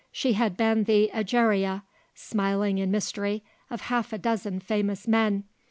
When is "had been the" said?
0.33-1.11